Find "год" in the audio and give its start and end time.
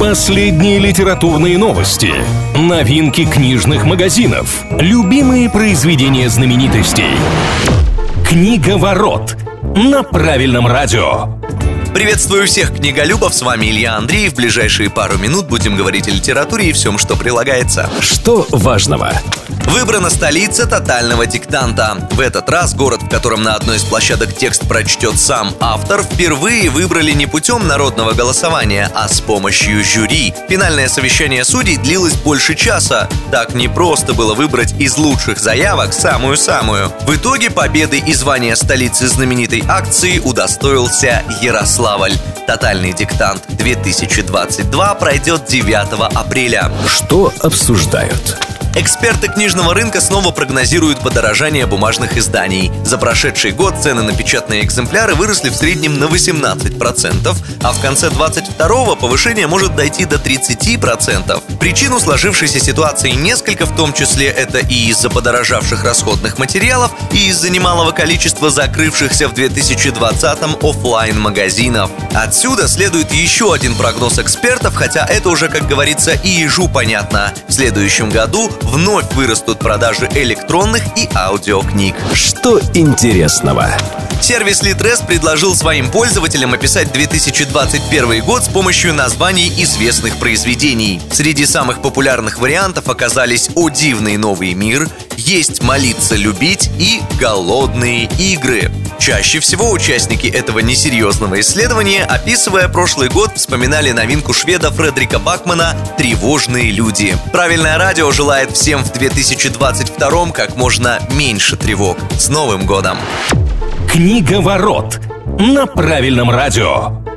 53.50-53.74, 88.24-88.44, 103.08-103.32